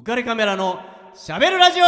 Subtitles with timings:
[0.00, 0.80] 浮かれカメラの
[1.14, 1.84] しゃべるラジオ。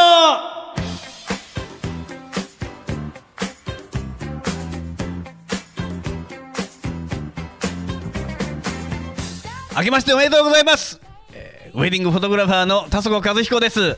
[9.74, 11.00] 明けましておめでとうございます、
[11.32, 13.96] えーウェディングフォトグラファーの田底和彦です、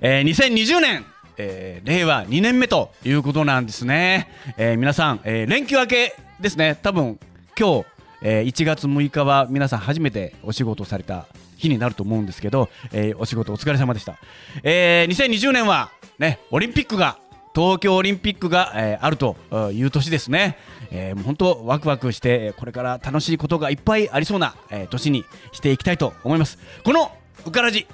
[0.00, 1.06] えー2020年、
[1.36, 6.76] えー令和2年目ということなんですね、えー皆さん、えー連休明けですね。
[6.82, 7.20] 多分
[7.56, 7.86] 今日、
[8.22, 11.26] えー1月6日は皆さん初めてお仕事された
[11.62, 14.16] 日になると思うんですけど、えーお仕事お疲れ様でした、
[14.62, 17.18] えー2020年はねオリンピックが
[17.54, 19.36] 東京オリンピックが、えーあると
[19.72, 20.56] いう年ですね、
[20.90, 26.58] えーもう本当ワクワクしてこれから楽しいことがいっぱいありそうな、えー年にしていきたいと思います。
[26.84, 27.12] この
[27.46, 27.86] 「ウカラジ」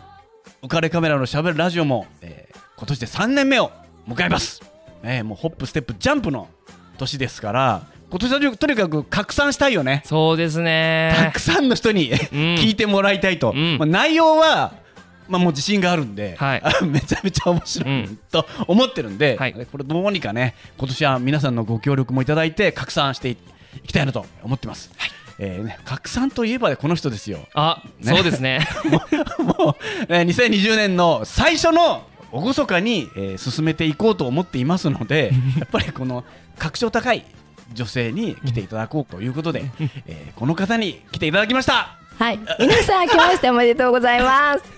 [0.62, 3.72] 浮かれカメラのしゃべるラジオも、えー今年で3年目を
[4.06, 4.62] 迎えます、
[5.02, 6.48] えーもうホップステップジャンプの
[6.96, 10.02] 年ですから今年はとにかく拡散したいよね。
[10.06, 13.76] そうですたねくさんの人に聞いてもらいたいと、うん。
[13.78, 14.72] まあ、内容は、
[15.28, 16.62] まあ、もう自信があるんで、はい。
[16.86, 19.52] めちゃめちゃ面白い、うんと思ってるんで、はい。
[19.70, 23.36] これどうにかね今年は皆さんのご協力もいただいて拡散してい
[23.86, 24.90] きたいなと思ってます、
[25.38, 27.40] えーね、拡散といえばこの人ですよ。
[27.52, 28.14] あ、ね。
[28.14, 28.66] そうですね。
[29.38, 29.76] も
[30.08, 36.24] う、ね、2020年の最初の厳かに、えー進めていこうと思っていますので やっぱりこの
[36.58, 37.24] 格調高い
[37.72, 39.64] 女性に来ていただこうということで、
[40.06, 41.98] えーこの方に来ていただきました。
[42.18, 44.77] はい、皆さん明けましておめでとうございます。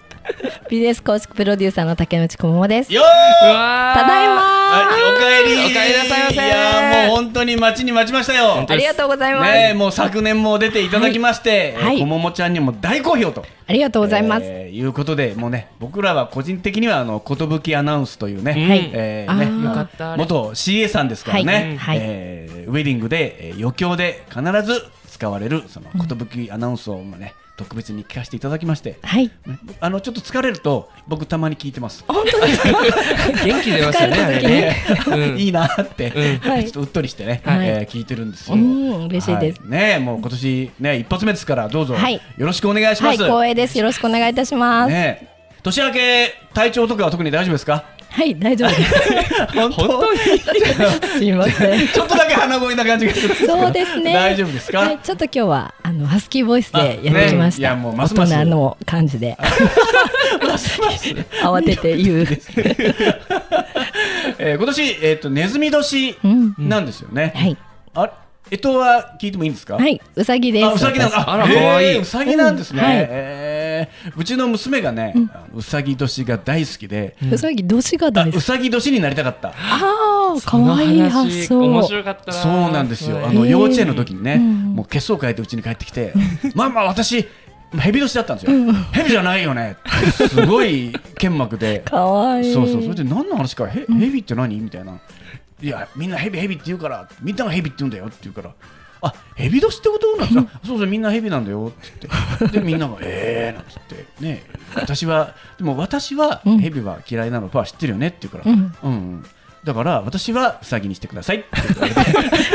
[0.69, 2.91] ビジネス構築プロデューサーの竹内智もです。
[2.91, 5.73] ただいまはい、おかえり。
[5.73, 6.35] おかえりなさいませ。
[6.35, 8.65] いやーもう本当に待ちに待ちましたよ。
[8.69, 9.53] ありがとうございます。
[9.53, 11.99] ねえもう昨年も出ていただきまして、はい。
[11.99, 13.45] こももちゃんにも大好評と。
[13.67, 14.47] ありがとうございます。
[14.47, 18.91] えーいうことでもうね僕らは個人的にはあの寿アナウンスというね、はい。
[18.93, 19.65] えーねあー。
[19.65, 20.17] よかった。
[20.17, 21.77] 元 CA さんですからね、はい。
[21.77, 21.99] はい。
[22.01, 29.27] えーウェディングで、えー余興で必ず使われるその寿アナウンスを、まあね、特別に聞かせていただきまして、はい。
[29.47, 32.03] ねあのちょっと疲れると僕たまに聞いてます。
[32.09, 32.69] 本当ですか？
[33.45, 34.77] 元気出ますよね、あれね。
[35.07, 38.55] うんいいなって、はいちょっとうっとりしてね、はいえー聞いてるんですよ。
[38.55, 43.25] うん嬉しいですはいねもう今年ね一発目ですからどうぞはいよろしくお願いしまはい、す。
[43.25, 43.77] 光栄です。
[43.79, 44.91] よろしくお願いいたします。
[44.91, 45.29] ね
[45.63, 47.85] 年明け体調とかは特に大丈夫ですか？
[48.13, 49.47] はい、大丈夫です。
[49.55, 50.19] 本本当に？
[50.19, 51.89] すいません。
[51.89, 54.13] ちょっとだけ鼻声な感じがするそうですね。
[54.13, 54.81] 大丈夫ですか？
[54.81, 57.73] はい、ちょっと今日はあのハスキーボイスでやってきました。
[57.73, 59.37] あね大人の感じで
[61.43, 62.27] 慌てて言う。
[64.39, 66.55] えー今年えっ、とネズミ年うん。
[66.59, 67.33] なんですよね。
[67.37, 67.57] はい。
[67.95, 68.13] あれ？
[68.51, 69.77] えとは聞いてもいいんですか？
[69.77, 70.67] はい、うさぎです。
[70.67, 71.31] あ、うさぎなん。
[71.31, 72.81] あら可愛いうさぎなんですね。
[72.81, 78.37] うんはいえーうちの娘がね、あのうさぎ年が大好きで、うさぎ年があ大好き。
[78.37, 79.49] うさぎ年になりたかった。
[79.49, 81.61] ああ、可愛い発想。
[81.61, 82.33] 面白かったな。
[82.33, 83.19] そうなんですよ。
[83.19, 86.13] あはいの幼稚園の時にね、うんもう血相変えてうちに帰ってきて、
[86.55, 87.27] ママ私
[87.79, 88.73] ヘビ年だったんですよ。
[88.93, 89.77] ヘビじゃないよね。
[89.79, 91.83] ってすごい剣幕で。
[91.89, 92.53] 可愛い。
[92.53, 92.83] そうそう。
[92.83, 94.59] それで何の話か、へヘビって何？
[94.61, 94.99] みたいな。
[95.63, 98.51] いや、みんなヘビヘビって言うから、みんながヘビって言うんだよって言うから。
[99.03, 100.61] あ、ヘビ年ってことなんですか。
[100.65, 102.59] そうそう、みんなヘビなんだよって言って。
[102.61, 104.43] で、みんなが、えーなんつって、ね、
[104.75, 109.27] 私は、でも私はうんヘビは嫌いなのは知ってるよねって言うから、うんうん、うん。
[109.63, 112.01] だから、私はウサギにしてくださいって言われて。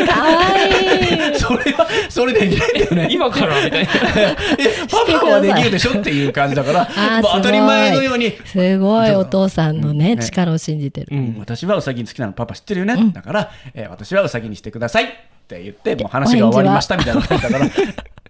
[0.08, 1.36] 可愛い。
[1.36, 3.08] それは、それできないんだよね。
[3.12, 3.92] 今からみたいな。
[3.92, 11.08] え、パパはできるでしょっていう感じだから、あ当たり前のように、すごいお父さんのね、ね力を信じてる。
[11.12, 15.08] うん私はウサギ好きなのパパ知ってるよね、うんだから、えー私はウサギにしてくださいっ
[15.48, 17.70] て言ってもう話が終わりましたみたいな感じだから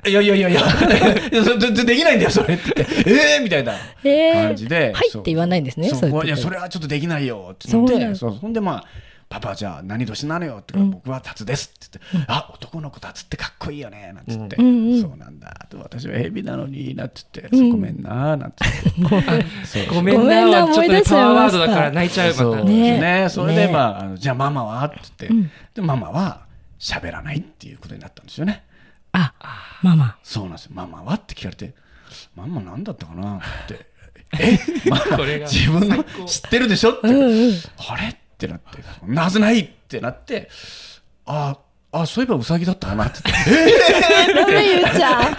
[0.07, 0.61] いやいやいやいや。
[0.61, 3.09] いやそでできないんだよそれって言って。
[3.09, 3.73] えーみたいな
[4.03, 8.15] 感じで、はいって言わないんですねそいやそれはちょっとできないよって言って。
[8.15, 8.85] そんでまあ
[9.27, 14.63] パパじゃあ何年なのよってから、僕はタツですって言って、あ男の子タツってかっこいいよねなんつって、そ
[15.13, 15.65] うなんだ。
[15.67, 17.41] と私はヘビなのになって。
[17.41, 19.87] 言って、ごめんななんつって。
[19.87, 22.63] ごめんごめんななはちょっとねパワーワードだから泣いちゃうそた。
[22.63, 22.99] ね。
[22.99, 23.73] ねそれでね。
[23.73, 24.85] まあじゃあママは？
[24.85, 26.45] って言って、でママは
[26.79, 28.63] 喋らないっていうことになったんですよね
[29.17, 30.17] あ、ママ。
[30.23, 30.71] そうなんですよ。
[30.73, 31.73] ママはって聞かれて
[32.35, 33.85] ママなんだったかなって。
[34.39, 34.59] え、
[34.89, 37.53] まあこれが自分の知ってるでしょって、うんうん。
[37.89, 38.07] あれ？
[38.09, 38.83] ってなって。
[39.05, 39.59] なはずない？
[39.59, 40.49] ってなって。
[41.25, 41.57] あ
[42.01, 43.05] あそういえばウサギだったかな。
[43.05, 45.37] って言ってダメゆうちゃん。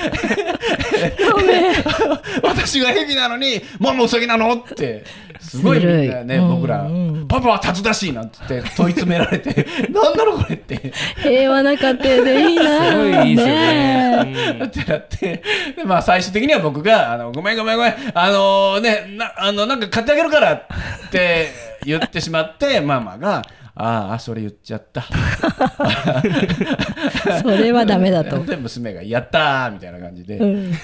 [1.32, 1.74] ごめん。
[2.42, 5.04] 私がヘビなのにママウサギなのって。
[5.38, 6.48] すごいみんなねうん。
[6.56, 6.82] 僕ら。
[6.82, 9.66] うんパパはタツだしなんつって問い詰められて。
[9.92, 10.92] なんだろうこれって。
[11.22, 12.90] 平和な家庭でいいな。
[12.90, 14.24] すごいいいですよね。
[14.24, 14.60] ね。
[14.64, 15.42] ってなって。
[15.76, 17.94] でまあ最終的には僕があのごめんごめんごめん。
[18.14, 20.62] あのねなあのなんか買ってあげるからっ
[21.10, 23.42] て言ってしまって ママが
[23.78, 25.04] 「ああそれ言っちゃった」
[27.42, 28.38] それはダメだと。
[28.44, 30.72] で娘が「やったー!」みたいな感じで「うん。
[30.72, 30.78] ダ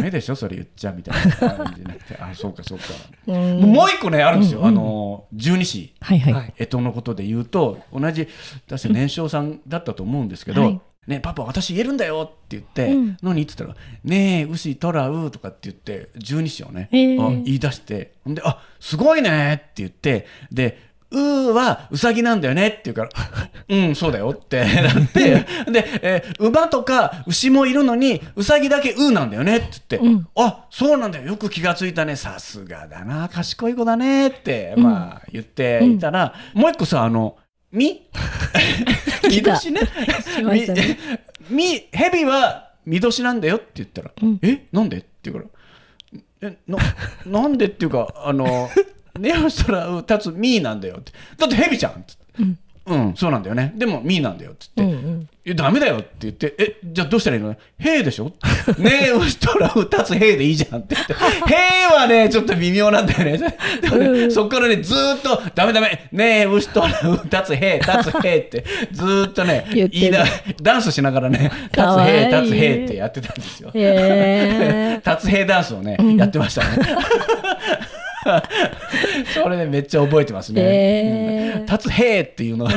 [0.00, 2.84] メでしょそれ言っちゃ」みたいな感じになって「あそうかそうか」
[3.26, 3.60] うん。
[3.60, 5.94] もう一個ねあるんですよ、あの十二支。
[6.00, 6.32] はいはい。
[6.32, 6.54] はい。
[6.58, 8.28] 干支のことで言うと同じ
[8.68, 23.10] 確か年少さんだったと思うんですけど「はいねパパ私言えるんだよ」って言って「うん何?」って言ったら「ねえ牛トラウ」とかって言って十二支をね、へーあ言い出してほんで「あすごいね」って言ってでうーはうさぎなんだよねって言うから、
[23.68, 31.24] うん、そうだよって なって、で、えー馬とか牛もいるのに、うさぎだけうーなんだよねって言って、うんあ、そうなんだよ。
[31.24, 32.14] よく気がついたね。
[32.14, 33.28] さすがだな。
[33.28, 37.36] 賢い子だねって、まあ言っていたら、もう一個さ、あの、
[37.72, 38.08] み？
[39.28, 39.80] 見年ね？
[40.36, 40.98] しましたね。
[41.50, 44.38] み、ヘビは見年なんだよって言ったら、うん。
[44.42, 44.98] え、なんで？
[44.98, 45.44] って言うか
[46.42, 46.78] ら、え、な、
[47.42, 48.70] なんでっていうか、あの、
[49.18, 51.12] ネオしたら、うん立つミーなんだよって。
[51.36, 52.24] だってヘビじゃんっつって。
[52.88, 53.72] うん、そうなんだよね。
[53.76, 54.82] でも、ミーなんだよっつって。
[54.82, 55.28] うんうん。
[55.44, 57.56] いやダメだよって言って、え、じゃあどうしたらいいの？
[57.78, 58.32] 兵でしょ？
[58.78, 61.14] ねえ、ウシトラウ立つ兵でいいじゃんって言って、
[61.48, 63.56] 兵はね、ちょっと微妙なんだよね。
[63.80, 70.24] でもねそっからね、ずーっと、ダメダメ、ねえ、ウシトラウ立つ兵、立つ兵って、ずーっとね、言いな
[70.60, 72.24] ダンスしながらね、立つかわいい。
[72.26, 73.70] 兵、立つ兵ってやってたんですよ。
[73.74, 76.68] へ立 つ兵ダンスをね、やってましたね。
[79.34, 80.62] それね、めっちゃ覚えてますね。
[80.62, 82.72] へーうん立つ兵っていうのは、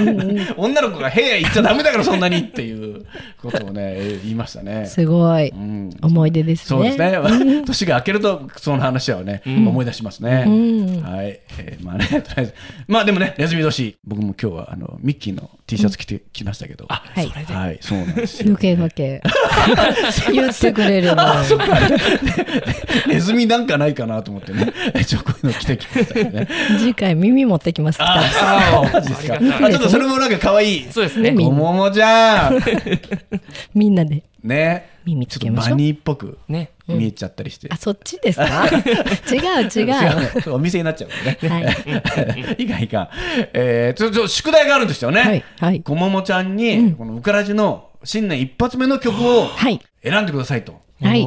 [0.57, 3.05] 女の子が兵言っちゃダメだからそんなにっていう
[3.41, 4.85] ことをね、 言いましたねー。
[4.85, 6.65] すごいうん思い出ですね。
[6.65, 7.63] そうですね。
[7.65, 10.43] 年が明けると、その話はね、思い出しますね。
[10.45, 11.39] うんはい。
[11.57, 12.53] えーまあね、とりあえず。
[12.87, 16.85] まあでもね、休み年、僕も今日は、あの、ミッキーの T シャツ着てきましたけど。
[16.89, 17.27] あ、はい。
[17.29, 18.47] はい、そうなんですよ。
[18.49, 19.21] 余計余計。
[20.33, 21.23] 言ってくれるの。
[23.07, 24.73] ネズミなんかないかなと思ってね、
[25.05, 26.47] ちょ、こういうの着てきましたね。
[26.79, 27.97] 次回耳持ってきます。
[28.01, 28.21] あ
[28.83, 29.35] あ、マジですか。
[29.65, 30.87] あ、ちょっとそれもなんか可愛い。
[30.91, 31.31] そうですね。
[31.31, 32.59] みおももちゃん。
[33.73, 34.89] みんなでね。
[35.05, 35.69] 耳つけましょう。
[35.71, 36.71] バニーっぽくね。
[36.87, 37.67] 見えちゃったりして。
[37.71, 38.67] あ、そっちですか？
[39.31, 39.85] 違う違う。
[39.87, 41.09] ねお店になっちゃう
[41.39, 41.65] からね。
[41.65, 42.63] はい。
[42.63, 43.07] いかんいかん。
[43.53, 45.21] えー、ちょ、ちょ、宿題があるんですよね。
[45.21, 45.43] はい。
[45.59, 45.81] はい。
[45.81, 49.79] こももちゃんに、このウカラジの新年一発目の曲をはい。
[50.03, 50.81] 選んでくださいと。
[51.01, 51.23] はい。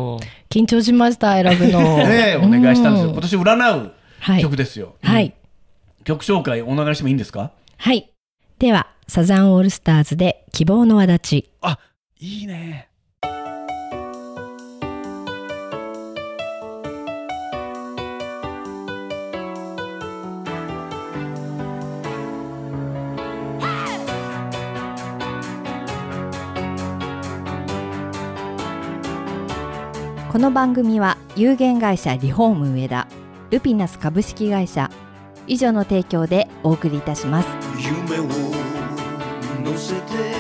[0.51, 1.99] 緊張しました、選ぶの。
[1.99, 3.11] ねえお願いしたんですよ。
[3.11, 3.91] う今年占うはい
[4.41, 4.97] 曲ですよ。
[5.03, 5.35] はい。
[6.05, 7.53] 曲紹介お願いしてもいいんですか？
[7.77, 8.11] はい。
[8.59, 11.51] では、サザンオールスターズで希望の輪立ち。
[11.61, 11.79] あ、
[12.19, 12.89] いいね。
[30.33, 33.07] この番組は有限会社リフォーム上田
[33.51, 34.91] ルピナス株式会社。
[35.47, 37.49] 以上の提供でお送りいたします。
[37.79, 38.25] 夢を
[39.63, 40.35] 乗せて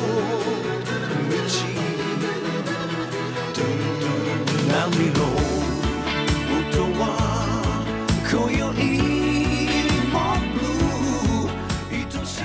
[4.71, 4.73] 「波
[5.07, 5.19] の
[6.59, 7.01] 音は
[8.31, 8.61] 今宵
[10.11, 10.15] も
[10.53, 11.51] ブルー
[12.01, 12.41] 愛しい」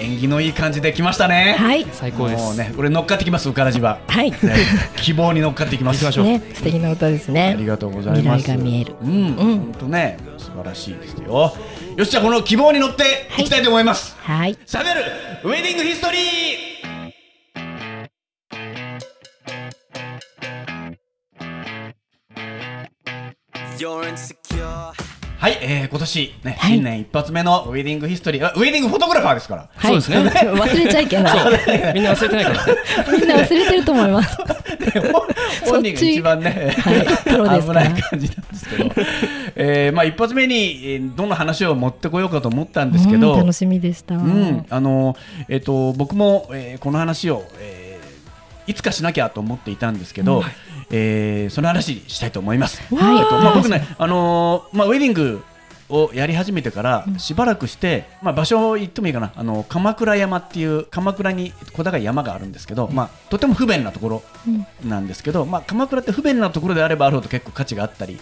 [0.00, 1.54] 縁起のいい感じで来ましたね。
[1.58, 3.98] はい最高ですもうね、これ乗っかってきます、うからじは。
[4.08, 4.38] はいね
[4.96, 6.04] 希望に乗っかっていきます。
[6.04, 8.42] 行きましょうね素敵な歌ですあねりがとうございます。
[8.44, 11.54] 未来が見えるうん、本当ね、素晴らしいですよ。
[12.00, 14.16] よし、じゃあ、この希望に乗っていきたいと思います。
[14.20, 15.02] はいしゃべる
[15.44, 16.20] ウェディングヒストリー。
[23.78, 25.19] You're insecure.
[25.40, 26.72] はい、えー、今年ね、はい。
[26.74, 29.70] 新年一発目のウェディングヒストリー、あウェディングフォトグラファーですから。
[29.74, 30.02] はい。
[30.02, 30.50] そうですね。
[30.52, 31.34] 忘れちゃいけない。
[31.96, 32.66] みんな忘れてないから。
[33.18, 34.36] みんな忘れてると思います。
[35.64, 38.90] 本人が一番ね、はい危ない感じなんですけど、
[39.56, 44.16] えーまあ、一発目にえーどんな話を持ってこようかと思ったんですけど、うん楽しみでした。
[44.16, 45.16] うんあの
[45.48, 47.79] えっと僕も、えーこの話を、えー
[48.70, 50.42] いつかしなきゃと思っていたんですけど、
[50.90, 52.82] えーその話したいと思います。
[52.94, 55.42] はいえっとまあ、僕ね、あのーまあ、ウェディング
[55.88, 59.32] をやり始めてからしばらくして、まあ、場所を言ってもいいかな。
[59.34, 64.22] あの鎌倉山っていう鎌倉に小高い山があるんですけど、まあ、とても不便なところ
[64.84, 68.18] なんですけど、まあ、鎌倉って不便なところであればあるほど結構価値があったり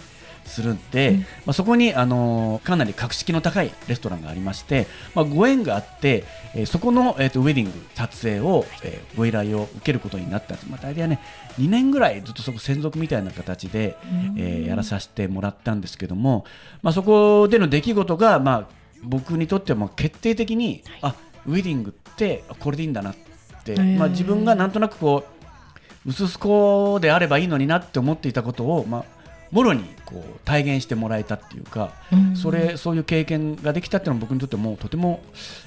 [0.49, 6.25] するんで、まあ、そこに、あのーかなり格式の高いレストランがありまして、まあ、ご縁があって、
[6.55, 11.19] えーそこの、えーとウェディング撮影を、えーご依頼を受けることになったんです、まあ、大体ね
[11.57, 13.97] 2年ぐらいずっとそこ専属みたいな形で、
[14.37, 16.45] えーやらさせてもらったんですけども、
[16.81, 18.67] まあ、そこでの出来事が、まあ、
[19.03, 21.15] 僕にとってはもう決定的にあ
[21.45, 23.15] ウェディングってこれでいいんだなっ
[23.63, 25.39] て、まあ、自分がなんとなくこう
[26.09, 29.05] 薄々であればいいのになって思っていたことを、まあ、
[29.51, 31.91] もろにこう体現してもらえたっていうか、
[32.35, 35.21] それそういう経験ができたっていうのは僕にとってもとても、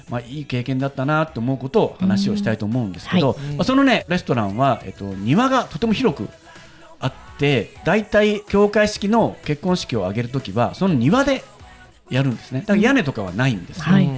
[0.09, 6.29] まあ、いい経験だったなと思うことを話をしたいと思うんですけど、まあ、そのねレストランは、えっと、庭がとても広く
[6.99, 11.43] あって大体教会式の結婚式を挙げるときはその庭で
[12.09, 12.61] やるんですね。
[12.61, 14.09] だから屋根とかはないんですよ、はい。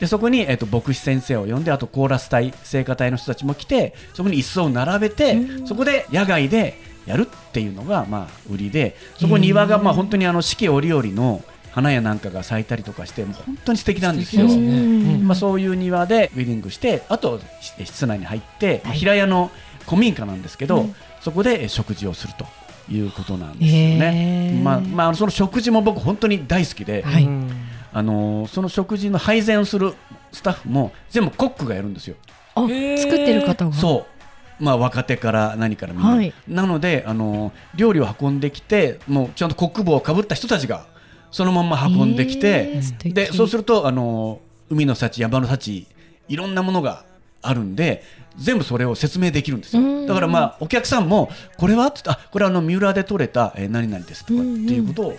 [0.00, 11.42] でそこに、えっと牧師先生を呼んであとコーラス隊聖歌隊の人たちも来てそこに椅子を並べて、そこで野外でやるっていうのが、まあ、売りでそこ庭が、まあ、本当にあの四季折々の
[11.72, 14.46] 花やなんかが咲いたりとかしてもう本当に素敵なんですよ。
[14.46, 19.50] まあ、そういう庭でウェディングしてあとし室内に入って、まあ平屋の
[19.84, 20.86] 古民家なんですけど、
[21.20, 22.46] そこでえ食事をすると
[22.92, 24.60] いうことなんですよね。
[24.62, 27.24] まあまあ、その食事も僕本当に大好きで、はい。
[27.24, 27.50] うん。
[27.92, 29.94] あのーその食事の配膳をする
[30.32, 32.16] スタッフも全部コックがやるんですよ。
[32.54, 33.72] あ作ってる方が。
[33.72, 34.13] そう
[34.60, 36.32] まあ、若手から何からみんな、はい。
[36.46, 40.86] なのであの料理を運んできてもうちゃんとコック帽をかぶった人たちが
[41.30, 45.86] そのまま運んできて、へーでそうするとあの海の幸山の幸
[46.28, 47.04] いろんなものが
[47.42, 48.02] あるんで
[48.36, 50.06] 全部それを説明できるんですよ。
[50.06, 51.86] だからまあお客さんもこれは？
[51.88, 55.16] ってあこれはあの三浦で取れた、えー何々ですとかっていうことを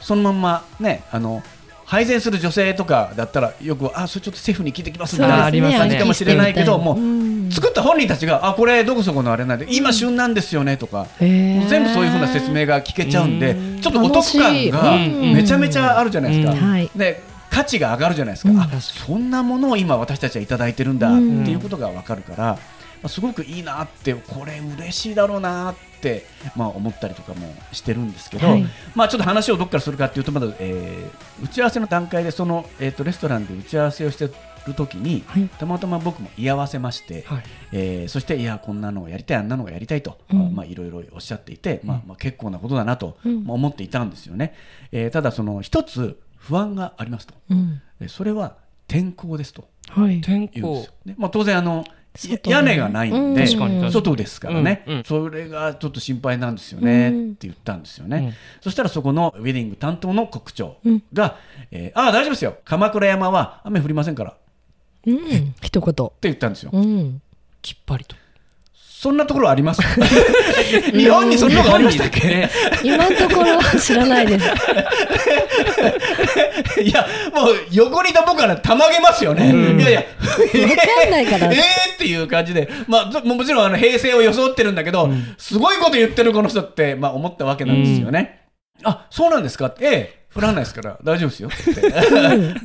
[0.00, 1.42] そのまんまねあの
[1.94, 13.80] 配膳する女性とかだったらよくあそれちょっとシェフに聞いてきますみたいな感じかもしれないけどもうん作った本人たちがあこれどこそこのあれなんで今旬なんですよねとか全部そういうふうな説明が聞けちゃうんでうん。
[13.80, 16.98] ちょっとお得感がめちゃめちゃあるじゃないですか。
[16.98, 18.60] で価値が上がるじゃないですか、うん。
[18.60, 22.58] あそんなものを今私たちはいただいてるんだっていうことが分かるから、まあ、
[23.08, 28.64] すごくいいなってこれ嬉しいだろうなって、まあ、思ったりとかもしてるんですけど、はい。
[28.94, 34.30] まあ、ちょっと話をどこからするかっていうとまだ、えー打ち合わせの段階でその、えー、とレストランで打ち合わせをして
[34.66, 35.48] る時に、はい。
[35.48, 37.42] たまたま僕も居合わせまして、はい。
[37.72, 40.54] えーそしていやこんなのをやりたいあんなのがやりたいと、うん。
[40.54, 43.44] まあいろいろおっしゃっていて、まあまあ結構なことだなと、うん。
[43.44, 44.54] まあ思っていたんですよね、
[44.92, 47.82] えーただその一つ不安がありますと、うん。
[48.00, 48.56] えそれは
[48.86, 49.68] 天候ですと。
[49.88, 50.20] はい。
[50.20, 50.86] 天候。
[51.04, 51.14] ね。
[51.18, 51.84] まあ、当然あの
[52.46, 55.04] 屋根がないんで、外ですからね、うんうん。
[55.04, 57.30] それがちょっと心配なんですよね、うん。
[57.30, 61.02] って言ったんですよね、うんそしたらそこのウェディング担当の国長うん。
[61.12, 61.36] が、
[61.70, 62.56] えーああ大丈夫ですよ。
[62.64, 64.34] 鎌倉山は雨降りませんからっ
[65.02, 65.54] てうん。
[65.60, 66.10] 一言。
[66.22, 67.20] 言ったんですよ、うん。
[67.62, 68.16] きっぱりと
[69.04, 69.82] そんなところあります？
[70.96, 72.48] 日本にそんなのがありましたっけ？
[72.82, 74.46] 今のところは知らないです。
[76.80, 79.50] いや、もう横にいた僕はね、たまげますよね。
[79.78, 80.06] いやいや、わ
[81.02, 81.48] かんないから。
[81.52, 81.60] えー
[81.96, 88.40] っていう感じで、まあ、どもちろんあの平成を装ってるんだけど、すごいこと言ってるこの人って、まあ、思ったわけなんですよね。
[88.84, 89.66] あ、そうなんですか？
[89.66, 90.96] って、ええ、降らないですから。
[91.04, 91.50] 大丈夫ですよ。
[91.50, 91.92] って。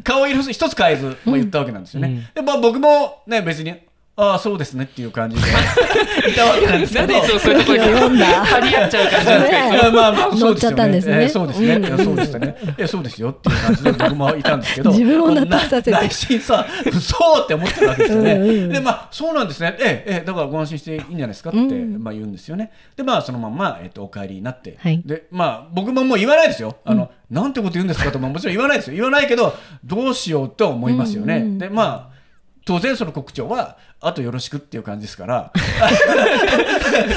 [0.05, 2.29] 顔色一つ変えず、まあ、言ったわけなんですよね。
[2.33, 3.73] で、まあ、僕もね、別に、
[4.21, 5.41] ああ、そうですねっていう感じで
[6.29, 7.13] いたわけなんですけど。
[7.13, 9.67] なんでそういうところに張り合っちゃう感じなんですか？
[9.69, 10.45] いやまあまあそうですよね。
[10.49, 11.73] 乗っちゃったんですねえーそうですね。
[11.75, 12.55] うんいやそうでしたね。
[12.77, 18.33] いやそうですよっていう感じで僕もいたんですけど、自分を納得させてな内心さ、嘘って思ってるわけですよね。
[18.33, 19.75] うんうんでまあそうなんですね。
[19.79, 22.71] ええええだからご安心していいんじゃないですかって、うんまあ言うんですよね。
[22.97, 26.75] でまあそのままえっとお帰りになって、はいでまあ僕ももう言わないですよ。
[26.85, 28.95] あの、なんてこと言うんですかとももちろん言わないですよ。
[28.95, 31.37] 言わないけどどうしようと思いますよね。
[31.37, 32.19] うんうんでまあ
[32.65, 35.51] 当然その国長はあとよろしくっていう感じですから。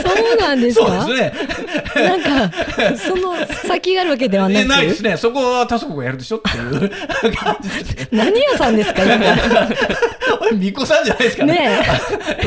[0.03, 1.33] そうなんですそうかですね。
[1.95, 5.17] なんか、その先があるわけではなえないでくすね。
[5.17, 6.91] そこは田底がやるでしょっていう。
[7.37, 9.15] 感じですね何屋さんですか、今？
[10.41, 11.53] 俺巫女さんじゃないですかね。
[11.53, 11.87] ね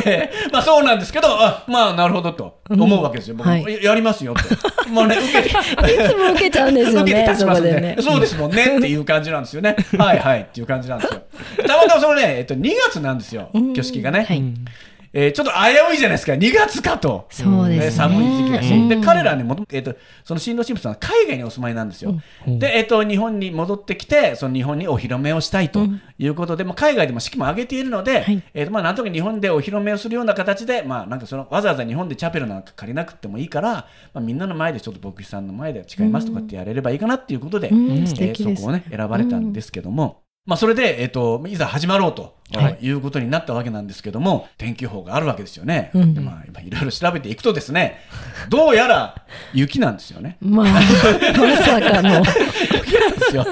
[0.05, 0.31] え。
[0.43, 3.73] えまあそうなんですけどあまあなるほどと思うわけですよ、僕もはい。
[3.73, 4.41] ややりますよと
[4.89, 5.49] まあね受けて。
[5.49, 7.97] いつも受けちゃうんですよ受けてね、ね。
[8.01, 9.75] そうですもんねっていう感じなんですよね。
[9.97, 11.21] はいはいっていう感じなんですよ。
[11.65, 14.24] たまたまそのね、えっと、2月なんですよ、挙式がね。
[14.25, 14.43] はい。
[15.17, 17.25] えーちょっと危ういじゃないですか、2月かと。
[17.29, 17.85] そうですね。
[17.85, 18.73] えー寒い時期だし。
[18.73, 18.89] うん。
[18.89, 22.19] で、彼らね、もとえっと、その新郎新婦さんは海外にお住まいなんですよ。
[22.45, 25.87] で、えっと、日本に戻ってきて、その日本にお披露目をしたいと
[26.19, 28.43] いうことで、まあ、海外でも式も挙げているので、はい。
[28.53, 37.89] えっと、まあ、なんとか日本でお披露目をするような形で、まあ、なんかその、わざわざ日本でチャペルなんか借りなくてもいいから、まあ、みんなの前でちょっと牧師さんの前で誓いますとかってやれればいいかなっていうことで、うん。
[37.89, 45.89] えーそこをね、選ばれたんですけども、まあ、それで、えっ、と、いざ始まろうと、はいい、うことになったわけなんですけども、天気予報があるわけですよね。
[45.95, 48.01] うんでまあ、今いろいろ調べていくとですね、
[48.49, 49.23] どうやら
[49.53, 50.37] 雪なんですよね。
[50.41, 50.81] まあ、 ま
[51.57, 52.23] さかの。
[52.73, 53.45] 雪なんですよ。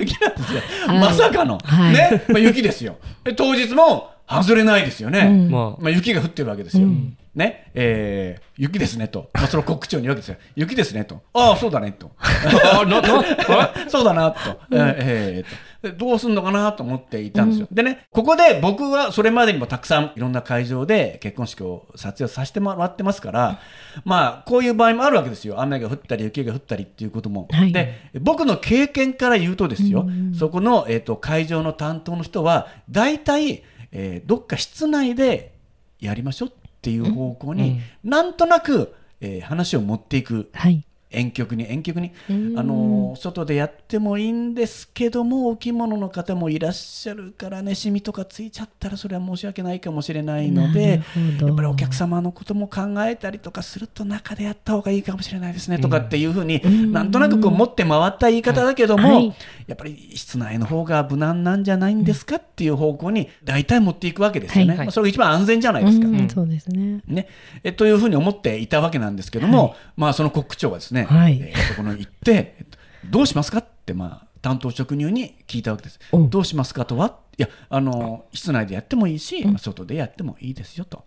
[0.00, 0.60] 雪なんですよ。
[0.86, 2.96] はいまさかの、はいね、まあ、雪ですよ。
[3.22, 5.20] で当日も外れないですよね。
[5.20, 6.84] うんままあ、雪が降ってるわけですよ。
[6.84, 9.28] うんね、えー、雪ですねと。
[9.34, 10.36] まあ、その国長に言うわけですよ。
[10.54, 11.20] 雪ですねと。
[11.34, 12.12] ああ、そうだねと。
[13.88, 17.68] そうだなと、えーえーとでどうすんのかなと思っていたんですよ。
[17.70, 23.60] でね、ここで僕はそれまでにもたくさんいろんな会場で結婚式を撮影させてもらってますから、
[24.04, 25.60] まあ、こういう場合もあるわけですよ。
[25.60, 27.48] 雨が降ったり雪が降ったりっていうことも。
[27.50, 33.62] はいで、僕の経験から言うとですよ、そこの、えー、と会場の担当の人は、大体、
[33.94, 35.54] えーどっか室内で
[36.00, 40.50] やりましょうっていう方向に、なんとなく、えー話を持っていく。
[40.52, 40.84] はい。
[41.14, 42.58] 遠曲に遠曲に、うん。
[42.58, 51.02] あの外でやってもいいんですけどもお着物の方もいらっしゃるからねシミとかついちゃったらそれは申し訳ないかもしれないので
[51.40, 56.92] やっぱりお客様のことも考えたりとかすると中でやった方がいいかもしれないですねとかっていうふうに、ん。
[56.92, 59.34] なんとなくこう持って回った言い方だけども、はい。
[59.66, 64.86] やっぱり室内の方が無難なんじゃないんですかっていう方向に大体持っていくわけですよね、はい。
[64.86, 66.06] まあ、それが一番安全じゃないですか。
[66.06, 66.28] うん。
[66.28, 67.00] そうですね。
[67.06, 67.28] ね、
[67.62, 72.78] えというふうに思っていたわけなんですけども、まあ、その国長がですね、はいえーそこに行って、えっと
[73.10, 75.98] どうしますかって、まあ、担当職人に聞いたわけです。
[76.12, 81.04] おどうしますかとはいやあの、室内でやってもいいし、まあ外でやってもいいですよと。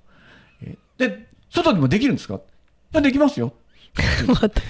[0.61, 2.39] えーで、外でもできるんですか？
[3.01, 3.53] できますよ。
[4.27, 4.61] また、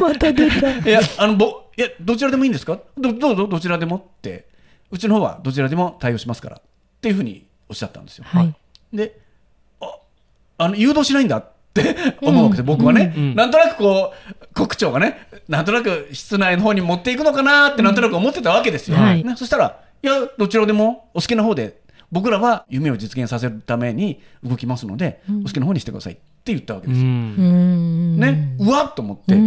[0.00, 0.78] また出た。
[0.88, 2.78] いや、あのぼいやどちらでもいいんですか？
[2.96, 4.48] どどうぞ、どちらでもって、
[4.90, 6.60] うちの方はどちらでも対応しますからっ
[7.00, 8.24] ていうふうにおっしゃったんですよ。
[8.26, 8.54] はい。
[8.94, 9.20] で、
[9.80, 9.90] あ
[10.58, 18.96] あの誘導しないんだって思うわけです、僕はね、うんなんとなくこう、国長がね、なんとなく室内の方に持っていくのかなって、なんとなく思ってたわけですよ。
[18.96, 21.80] はいね、そしたら、いや、どちらでもお好きな方で、
[22.10, 26.90] 僕らは夢を実現させるために動きますので、お好きな方にしてくださいって言ったわけう。
[26.90, 27.06] ですよ。
[27.06, 28.20] うんん。
[28.20, 29.44] ね、うわっと思って、うんう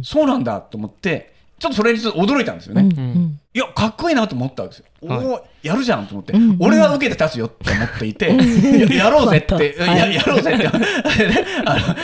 [0.02, 2.82] そうなんだと思って、ちょっとそれにちょっと驚いたんですよね。
[2.82, 3.40] うんうん。
[3.54, 4.86] いや、かっこいいなと思ったわけですよ。
[5.00, 5.26] おはい。
[5.26, 6.56] お、やるじゃんと思って、うんうん。
[6.60, 10.66] 俺は受けて立つよって思っていて、ややろうぜって、 ややろうぜって、
[11.64, 11.94] あの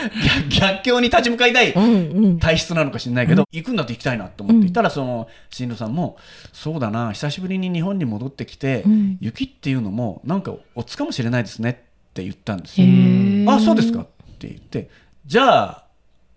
[0.48, 2.38] 逆逆境に立ち向かいたいうんうん。
[2.38, 4.68] 体質なのか知らないけど、行くんだって行きたいなと思って。
[4.68, 6.16] いたら、その新郎さんも、
[6.52, 9.18] そうだな、久しぶりに日本に戻ってきて、うん。
[9.20, 11.74] 雪っていうのも、なんかおつかもしれないですねっ
[12.14, 12.90] て言ったんですへよ。
[12.90, 13.50] ー。
[13.50, 14.06] あ、そうですかっ
[14.38, 14.88] て言って、
[15.26, 15.84] じゃあ、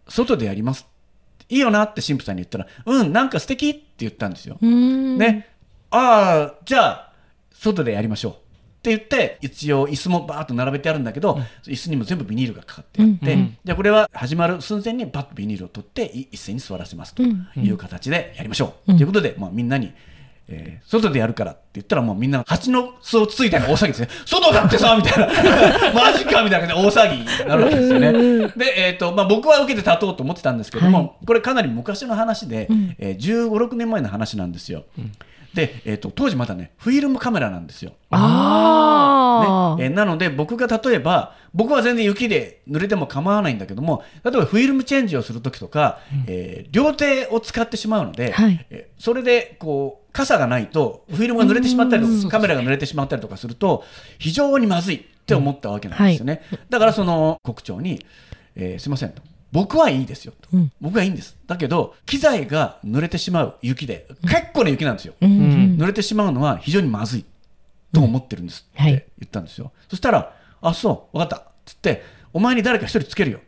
[0.09, 0.87] 外でやります。
[1.49, 4.57] いいよなって神父さんに言ったら、うん、なんか素敵って言ったんですよ。
[4.61, 5.17] うん。
[5.17, 5.47] ね、
[5.91, 7.13] ああ、じゃあ、
[7.53, 8.31] 外でやりましょう。
[8.31, 8.35] っ
[8.87, 18.91] て言って、一応、椅子もバーッと並べてあるんだけど、椅子にも全部ビニールがかかってあって、うんうんじゃあこれは始まる寸前にバッとビニールを取って、い一斉に座らせますという形でやりましょう。
[18.91, 19.93] うんということで、まあ、みんなに、
[20.47, 24.09] えー外でやるからって言ったら、もうみんな蜂の巣をつついたような大騒ぎですね。
[24.25, 25.91] 外だってさみたいな。
[25.93, 28.13] マジかみたいな大騒ぎになるわけですよね。
[28.55, 34.85] で、えっ、と、まあ、僕は受けて立とうと思ってたんですけども、はいこれかなり昔の話で、んえー15、6年前の話なんですよ。
[35.53, 39.77] で、えー、と当時まだねフィルムカメラなんですよ、ああ。
[39.79, 39.85] ね。
[39.85, 48.65] えーなので僕が例えば僕は全然雪で濡れても構わないんだけども例えばフィルムチェンジをするときとか、えー両手を使ってしまうので、はい。
[48.69, 53.83] えーそれでこう傘がないとフィルムが濡れてしまったりとかカメラが濡れてしまったりとかすると
[54.17, 58.03] 非常にまずいって思ったわけなんですよね、だからその国長に、
[58.55, 60.71] えーすいませんと僕はいいですよと、うん。
[60.81, 61.37] 僕はいいんです。
[61.47, 65.31] だけど機材が濡れてしまう雪で結構な雪なんですよ、うん。
[65.31, 65.77] うん。
[65.79, 67.25] 濡れてしまうのは非常にまずい
[67.93, 68.91] と思ってるんですってはい。
[68.91, 73.47] 言ったんですよ、そしたら「あそう分かった」っつって「お前に誰か一人つけるよ」って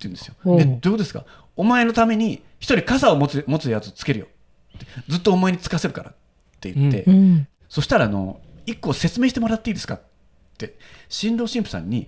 [0.00, 0.34] 言うんですよ。
[0.44, 1.24] でどういうことですか？
[1.56, 4.26] お前のために一人傘を持つ持つやつつけるよ。
[4.76, 6.10] ってずっとお前につかせるから。
[6.10, 6.14] っ
[6.60, 7.48] て言って、うん。
[7.68, 9.94] そしたらあの一個説明してもらっていいですか？
[9.94, 10.00] っ
[10.58, 10.74] て
[11.08, 12.06] 新郎新婦さんに、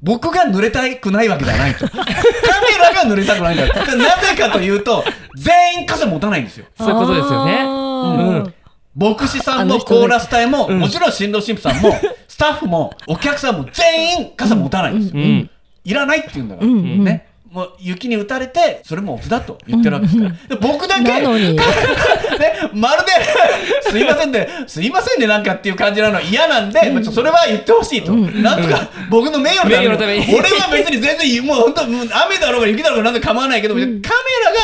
[0.00, 1.86] 僕が濡れたくないわけではないと
[3.00, 5.04] カメラが濡れたくないんだとなぜかというと
[5.36, 6.66] 全員傘持たないんですよ。
[6.76, 7.62] そういうことですよね。
[7.62, 7.68] う
[8.48, 8.54] ん。
[8.96, 11.94] 牧師さんのコーラス隊も、もちろん新郎新婦さんも
[12.26, 15.50] スタッフもお客さんも全員傘持たないんですよ、うん。
[15.84, 16.74] いらないって言うんだから、うん。
[16.74, 17.04] うん。
[17.04, 21.26] ねもう雪に打たれてそれもオフだと言ってるわけですから、で僕だけ ね、
[22.72, 28.12] まるで、すいませんね、すいませんね、なんかっていう感じなの嫌なんで、まあちょそれは言ってほしいと。
[28.12, 33.98] なんとか、僕の名誉のために、俺は別に全然、もう本当、雨だろうが雪だろうがなんで構わないけど、カメラ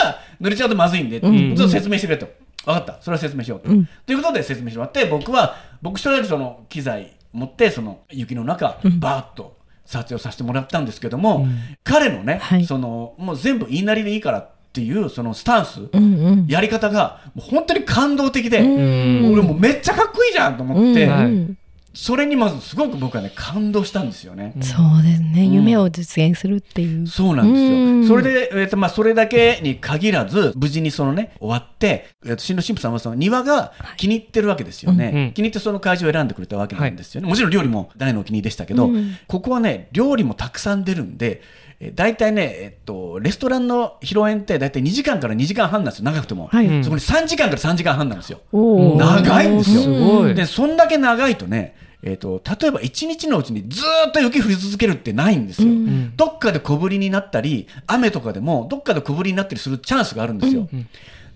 [0.05, 2.29] が濡れちゃうとまずいんで、ちょっと説明してくれと。
[2.65, 3.69] 分かった、それは説明しようと。
[4.07, 9.56] ということで説明してもらって、僕は、僕一人でその機材持って、その雪の中、バーッと。
[9.87, 11.47] 撮影をさせてもらったんですけども、
[11.85, 12.67] 彼のね、はい。
[12.67, 16.47] そのもう全部言いなりでいいからっていうそのスタンス、うんうん。
[16.49, 19.33] やり方がもう本当に感動的で、ん。
[19.33, 21.59] 俺もうめっちゃかっこいいじゃんと思って、うんはいうん
[21.97, 24.53] それにまずすごく僕はね感動したんですよね。
[24.61, 27.07] そうですね、ん夢を実現するっていう。
[27.07, 27.71] そうなんですよ。
[27.71, 35.11] うんそれで、えーとまあ、それだけに限らず、無事にそのね、終わって、えーと新郎新婦さんはその庭が気に入ってるわけですよね。
[35.15, 37.29] うん気に入ってその会場を選んでくれたわけなんですよね。
[37.29, 41.41] もちろん料理も大のお気に入りでしたけど、うんここはね、料理もたくさん出るんで、
[41.81, 46.49] えー大体ね、えっと、レストランの披露宴って大体2時間から2時間半なんですよ、長くても。
[46.49, 48.41] はいうんそこに3時間から3時間半なんですよ。
[48.53, 49.81] 長いんですよ。
[49.83, 56.17] すごいで、そんだけ長いとね、えー、と例えば1日のうちにずーっと雪降り続けるってないんですよ、うん。
[56.17, 60.69] どっかで小降りになったり雨とかでもどっかで小降りになったりするチャンスがあるんですよ、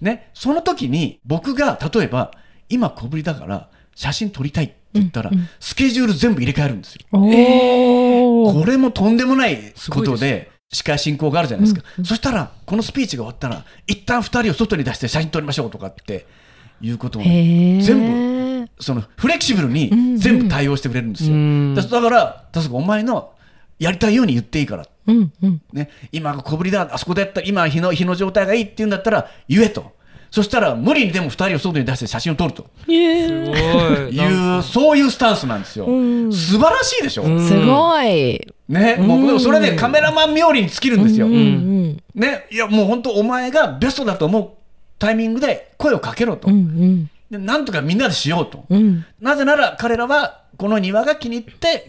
[0.00, 2.32] ね、その時に僕が例えば
[2.68, 7.00] 今小降りだから写真撮りたいって言ったら、スケジュール全部入れ替えるんですよ。
[7.12, 16.26] これもとんでもないことでで司会進行があるじゃないですか、そしたらこのスピーチが終わったら一旦2人を外に出して写真撮りましょうとかって
[16.80, 18.39] いうことを全部
[18.80, 21.34] そのフレキシブルに全部対応してくれるんですよ。
[21.34, 21.74] うん。
[21.74, 23.32] だだから、確かお前の
[23.78, 25.62] やりたいように言っていいから、うんうん。
[25.72, 27.40] ね、今が小ぶりだ、あそこでやった。
[27.40, 29.92] ら、今日の日の状態がいいって言うんだったら言えと。
[30.30, 32.70] そしたら無理にでも2人を外に出して写真を撮ると。
[32.84, 32.96] すごい。
[34.16, 35.86] いう、そういうスタンスなんですよ。
[35.86, 37.46] 素晴らしいでしょ、うん。
[37.46, 38.40] すごい。
[38.68, 41.26] ね、もうでもそれでカメラマン冥利に尽きるんですよ。
[41.26, 42.02] うんうん。
[42.14, 44.50] ね、いやもう本当お前がベストだと思う
[45.00, 46.48] タイミングで声をかけろと。
[46.48, 48.64] うんうんでなんとかみんなでしようと。
[48.68, 49.04] うん。
[49.20, 51.86] なぜなら彼らはこの庭が気に入って、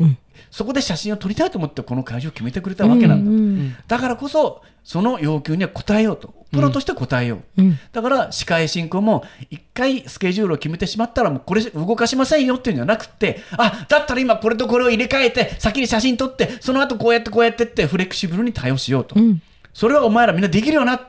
[0.49, 6.41] そこで写真を撮りたいと思ってこの会場を決めてくれたわけなんだと、うんだからこそその要求には応えようと。
[6.51, 7.79] プロとして応えよう、うん。
[7.93, 19.41] だから司会進行も一回スケジュールを決めてしまったらもうこれ動かしませんよっていうんじゃなくてあだったら今これとこれを入れ替えて先に写真撮ってその後こうやってこうやってってフレキシブルに対応しようと、うん。
[19.73, 21.01] それはお前らみんなできるよなっ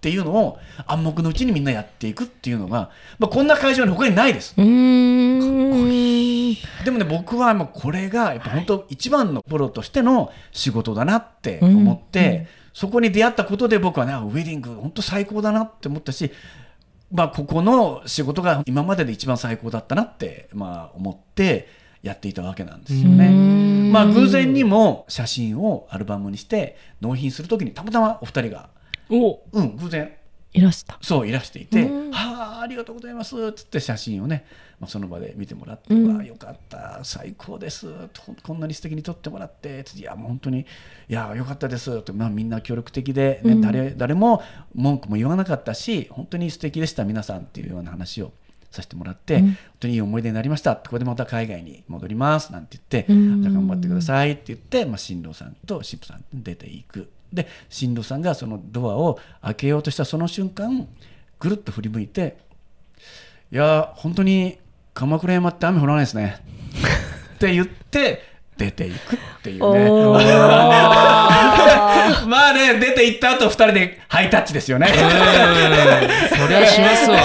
[0.00, 4.54] ていうのを暗黙のうちにみんなやっていくっていうのが、まあ、こんな会場に他にないです。
[4.56, 6.54] うーん。
[6.84, 16.30] でもね僕はもうこれがやっぱ本当一番のプロとしての仕事だなって思って、そこに出会ったことで僕はねあウェディング本当最高だなって思ったし、
[17.10, 21.68] まあ、ここの仕事が今までで一番最高だったなって、まあ、思って
[22.02, 23.90] やっていたわけなんですよね。
[23.90, 28.68] まあ偶然にも写真をアルバムにして納品するときにたまたまお二人が、
[29.10, 29.40] お。
[29.52, 30.12] うん、偶然。
[30.52, 30.98] いらした。
[31.00, 34.46] そういらしていてうん「はあありがとうございます」っつって写真をね、
[34.80, 36.14] まあ、その場で見てもらって「うん。
[36.14, 40.64] わあよかった最高です」とこんなに素敵に撮ってもらってつって「いやもう本当にい
[41.08, 43.60] やよかったです」って、まあ、みんな協力的で、ねうん。
[43.60, 44.42] 誰誰も
[44.74, 48.32] 文句も言わなかったし本当に素敵でした皆さんっていうような話を
[48.70, 49.42] させてもらって、うん。
[49.42, 50.76] 本当にいい思い出になりました。
[50.76, 52.52] これでまた海外に戻ります。
[52.52, 53.42] なんて言って、うん。
[53.42, 57.10] じゃあ頑張ってくださいって言って、まあ、新郎さんと新婦さん出ていく。
[57.32, 60.88] で新郎さんがそのドアを開けようとしたその瞬間
[61.38, 62.38] ぐるっと振り向いて
[63.52, 64.58] 「いや本当に
[64.94, 66.38] 鎌倉山って雨降らないですね」
[67.36, 68.22] って言って
[68.56, 69.88] 出ていくっていうね。
[72.26, 74.88] まあね出て行った後二人でハイタッチですよね。
[74.88, 74.94] そ
[76.48, 77.18] りゃしますわ。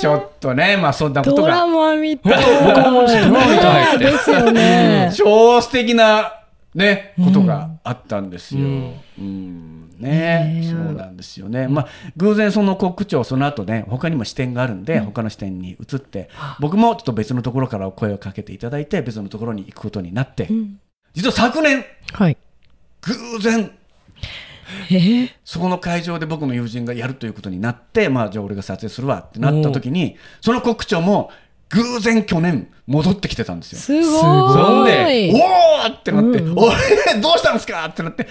[0.00, 2.34] ちょっとねまあそんなことドラがマみたい。
[2.64, 5.12] 僕もドラマみたいですよね。
[5.14, 6.36] 超素敵な
[6.72, 8.60] ね、ことがあったんですよ。
[8.60, 8.94] うん。
[9.18, 9.90] うん。
[9.98, 10.70] ね、ねえ。
[10.70, 11.66] そうなんですよね。
[11.66, 20.48] まあ偶然その国長その後ね他にも視点があるんで、他の視点に移って僕もちょっと別のところから声をかけていただいて別のところに行くことになって、
[21.12, 22.36] 実は昨年はい。
[23.02, 23.70] 偶然
[24.90, 31.30] えーそこの会場で僕の友人がやるということになって、まあじゃあ俺が撮影するわってなった時にその国長も
[31.70, 33.78] 偶然去年戻ってきてたんですよ。
[33.78, 34.90] すすごそんい。
[34.90, 36.70] で、おーってなって、うんおい、
[37.22, 38.26] どうしたんですかってなって、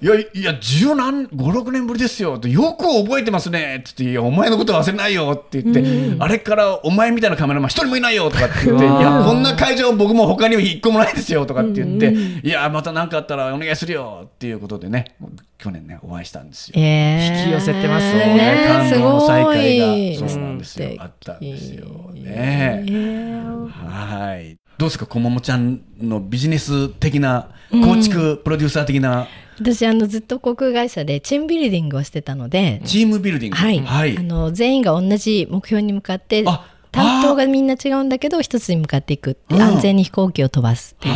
[0.00, 2.36] いや、いや、十何、五六年ぶりですよ。
[2.36, 3.78] よく覚えてますね。
[3.80, 5.32] って言って、いや、お前のこと忘れないよ。
[5.36, 8.30] って言って、あれからお前みたいなカメラマン一人もいないよ。
[8.30, 11.46] とかって言って、いや、こんな会場僕も他にも一個もないですよ。
[11.46, 14.22] とかって言って、いや、また何かあったらお願いするよ。
[14.26, 15.16] っていうことでね、
[15.58, 16.80] 去年ね、お会いしたんですよ。
[16.80, 17.38] えー。
[17.40, 20.28] 引き寄せてますそうねね感動の再会が。
[20.28, 20.90] そうなんですよ。
[21.00, 21.86] あったんですよ。
[22.14, 22.84] ね。
[22.86, 29.26] えーはいどうですかこももちゃんのビジネス的な構築プロデューサー的な？
[29.60, 33.56] 私あのずっと航空会社でチームビルディングをしてたので、チームビルディング。
[33.56, 34.16] はい、はい。
[34.16, 41.14] あの全員が同じ目標に向かってあ担当がみんな違うんだけど一つに向かっていくって、うん安全に飛行機を飛ばすっていう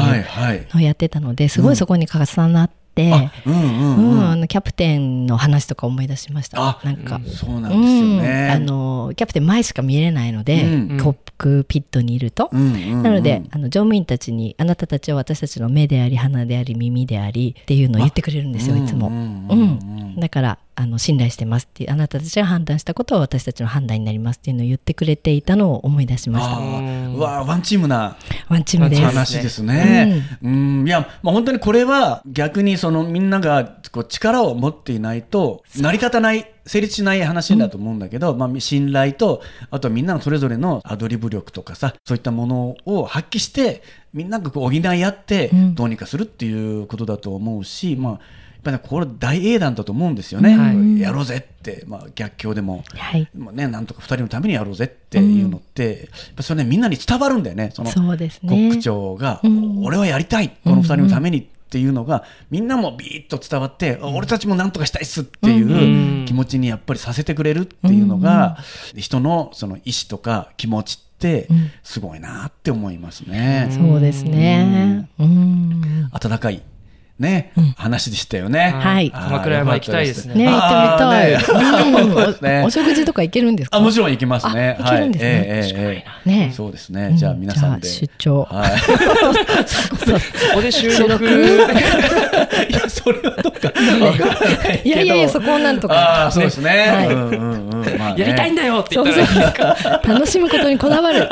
[0.74, 6.58] のをやってたのですごいそこに重なっキャプテンの話とか思い出しました。
[6.60, 8.48] あなんか、そうなんですよね。
[8.50, 19.08] うんあのキャプテン前しか見れないので、うんコックピットにいると、なのであの乗務員たちにあなたたちは私たちの目であり鼻であり耳でありっていうのを言ってくれるんですよいつも。
[19.08, 20.20] うん。
[20.20, 26.56] だからあの信頼してますっていうあなたたちが判断したことは私たちの判断になりますっていうのを言ってくれていたのを思い出しました。
[26.56, 28.16] あーうわワンチームな
[28.48, 29.02] ワンチームです。
[29.02, 30.22] 話ですね。
[30.42, 43.82] うん、いや、まあ、本当にこれは逆にそのみんながこう力を持っていないと成り立たない、成立しない話だと思うんだけど、まあ、信頼と、あとはみんなのそれぞれのアドリブ力とかさ、そういったものを発揮して、
[44.14, 48.20] みんながこう補い合ってうんどうにかするっていうことだと思うし、まあ、やっ
[48.62, 50.56] ぱりねこれ大英断だと思うんですよね。
[50.56, 52.84] はいやろうぜって、まあ、逆境でも。
[52.94, 53.28] はい。
[53.36, 58.78] まあね、なんとか2人のためにやろうぜっていうのって、やっぱそれねみんなに伝わるんだよねそのそうですねク。
[58.78, 68.58] 長が、うん俺はやりたいこの2人のためにっていうのが、みんなもビーッと伝わって、俺たちもなんとかしたいっすっていう気持ちにやっぱりさせてくれるっていうのが、
[68.94, 71.48] 人のその意思とか気持ちって
[71.82, 73.68] すごいなって思いますね。
[73.70, 75.08] そうですね。
[75.18, 76.10] うん。
[76.12, 76.62] 温かい
[77.18, 78.74] ね、話でしたよね。
[78.80, 81.48] はい鎌倉山行きたいですねね、行ってみ
[82.42, 82.62] たい。
[82.62, 83.76] おお食事とか行けるんですか？
[83.76, 84.76] あもちろん行きますね。
[84.80, 87.12] あ行けるんですねはいええええええねそうですね。
[87.14, 87.88] じゃあ皆さんで。
[87.88, 88.42] 出張。
[88.50, 88.70] はい。
[88.82, 91.24] ここで収録。
[92.68, 93.68] いや、それはどっか。
[93.68, 95.94] わからないけどいやいやいや、そこをなんとか。
[95.94, 96.70] ああ、そうですね。
[96.70, 97.81] はいうんうんうん。
[97.98, 100.02] まあねやりたいんだよってそう言ったそうら。
[100.14, 101.28] 楽しむことにこだわる。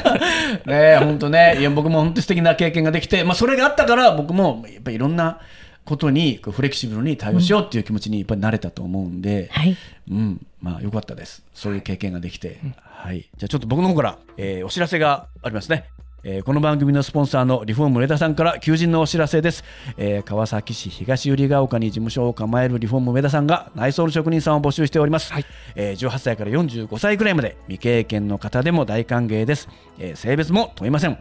[0.66, 1.56] ね本当ね。
[1.58, 5.38] いや、僕も本当素敵な経験ができて、まあ、それがあったから、僕もやっぱりいろんな
[5.84, 9.76] ことに、フレキシブルに対応しようっていう気持ちにやっぱり慣れたと思うんで、はい。
[10.10, 11.42] うん、まあ、よかったです。
[11.54, 12.58] そういう経験ができて。
[12.82, 13.20] はい。
[13.36, 15.84] じゃあ、ちょっと僕の方から、えーお知らせがありますね。
[16.26, 19.62] えーこの番組のスポンサーのリフォーム上田さんから求人のお知らせです、
[19.98, 25.32] えー川崎市東百合ヶ丘に事務所を構えるリフォーム上田さんが内装の職人さんを募集しております、
[25.74, 31.18] えー18歳から45歳くらいまで未経験の方でも大歓迎です、えー性別も問いません、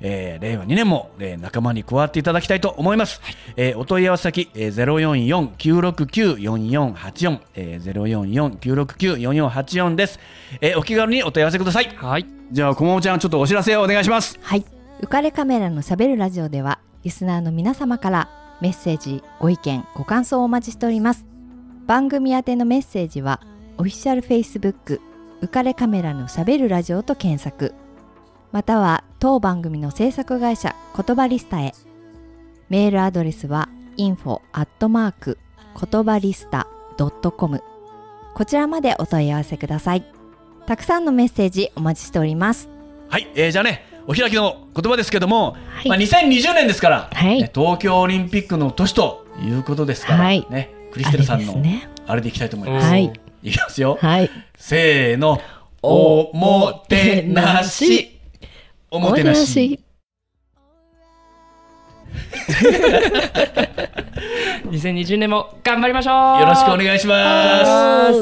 [0.00, 3.20] えー令和2年も、えー仲間に加わっていただきたいと思います、
[3.56, 10.18] えーお問い合わせ先、えー、044-969-4484、えー、044-969-4484です、
[10.60, 11.88] えーお気軽にお問い合わせください。
[11.96, 12.26] はい。
[12.52, 14.39] じゃあ、こももちゃん、ちょっとお知らせをお願いします。
[14.42, 14.64] はい。
[15.00, 18.28] 浮かれカメラのしゃべるラジオではリスナーの皆様から
[18.60, 21.26] メッセージご意見ご感想をお待ちしております。
[21.86, 23.40] 番組宛てのメッセージは
[23.78, 25.00] オフィシャル Facebook
[25.40, 27.74] 浮かれカメラのしゃべるラジオと検索。
[28.52, 31.72] または当番組の制作会社言葉リスタへ。
[32.68, 35.38] メールアドレスは info アットマーク
[35.90, 36.66] 言葉リスタ
[36.98, 37.62] .com
[38.34, 40.04] こちらまでお問い合わせください。
[40.66, 42.68] たくさんのメッセージお待ちしております。
[43.08, 52.88] はい、えーじゃあね、お開きの言葉ですけども、いまあ、2020年ですから、はいね東京オリンピックの年ということですから、はいね、クリステルさんのあれですねあれでいきたいと思います。
[52.88, 53.12] はい。
[53.44, 53.98] いきますよ。
[54.00, 54.28] はい。
[54.56, 55.40] せーの、
[55.80, 58.18] おもてなし。
[58.90, 59.78] おもてなし。
[64.64, 68.12] 2020年も頑張りましょうよろしくお願いしま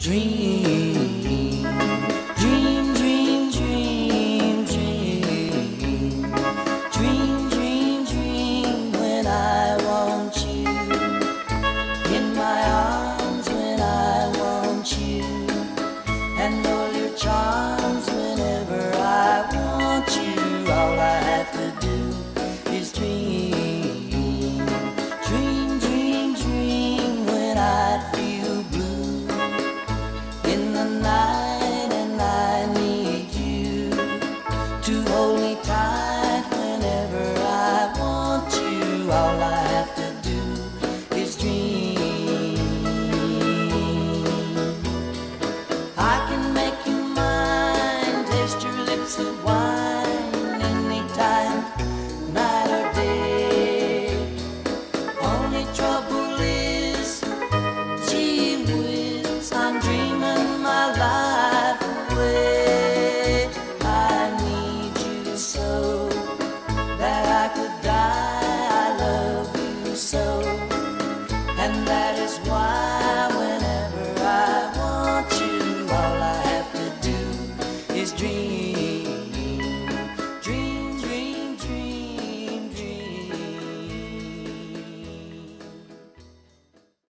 [0.00, 0.85] す。